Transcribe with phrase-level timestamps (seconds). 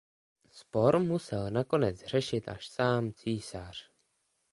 [0.49, 3.89] Spor musel nakonec řešit až sám císař.